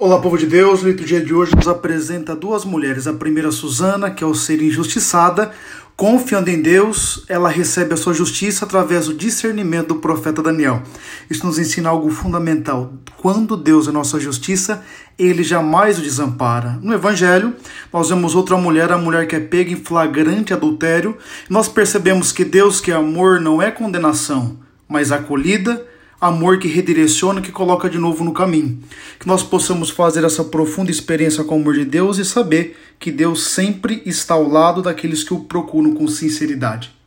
Olá, 0.00 0.20
povo 0.20 0.38
de 0.38 0.46
Deus. 0.46 0.84
O 0.84 0.94
dia 0.94 1.20
de 1.20 1.34
hoje 1.34 1.56
nos 1.56 1.66
apresenta 1.66 2.36
duas 2.36 2.64
mulheres. 2.64 3.08
A 3.08 3.12
primeira, 3.12 3.50
Susana, 3.50 4.08
que 4.12 4.22
ao 4.22 4.32
ser 4.32 4.62
injustiçada, 4.62 5.50
confiando 5.96 6.48
em 6.48 6.62
Deus, 6.62 7.24
ela 7.28 7.48
recebe 7.48 7.94
a 7.94 7.96
sua 7.96 8.14
justiça 8.14 8.64
através 8.64 9.06
do 9.06 9.14
discernimento 9.14 9.88
do 9.88 9.96
profeta 9.96 10.40
Daniel. 10.40 10.84
Isso 11.28 11.44
nos 11.44 11.58
ensina 11.58 11.88
algo 11.88 12.10
fundamental. 12.10 12.92
Quando 13.16 13.56
Deus 13.56 13.88
é 13.88 13.90
nossa 13.90 14.20
justiça, 14.20 14.84
ele 15.18 15.42
jamais 15.42 15.98
o 15.98 16.02
desampara. 16.02 16.78
No 16.80 16.94
Evangelho, 16.94 17.56
nós 17.92 18.08
vemos 18.08 18.36
outra 18.36 18.56
mulher, 18.56 18.92
a 18.92 18.98
mulher 18.98 19.26
que 19.26 19.34
é 19.34 19.40
pega 19.40 19.72
em 19.72 19.82
flagrante 19.82 20.54
adultério. 20.54 21.18
Nós 21.50 21.66
percebemos 21.66 22.30
que 22.30 22.44
Deus, 22.44 22.80
que 22.80 22.92
é 22.92 22.94
amor, 22.94 23.40
não 23.40 23.60
é 23.60 23.72
condenação, 23.72 24.60
mas 24.88 25.10
acolhida 25.10 25.84
amor 26.20 26.58
que 26.58 26.68
redireciona, 26.68 27.40
que 27.40 27.52
coloca 27.52 27.88
de 27.88 27.98
novo 27.98 28.24
no 28.24 28.32
caminho. 28.32 28.78
Que 29.18 29.26
nós 29.26 29.42
possamos 29.42 29.90
fazer 29.90 30.24
essa 30.24 30.44
profunda 30.44 30.90
experiência 30.90 31.44
com 31.44 31.56
o 31.56 31.60
amor 31.60 31.74
de 31.74 31.84
Deus 31.84 32.18
e 32.18 32.24
saber 32.24 32.76
que 32.98 33.10
Deus 33.10 33.44
sempre 33.44 34.02
está 34.04 34.34
ao 34.34 34.48
lado 34.48 34.82
daqueles 34.82 35.22
que 35.22 35.34
o 35.34 35.40
procuram 35.40 35.94
com 35.94 36.08
sinceridade. 36.08 36.97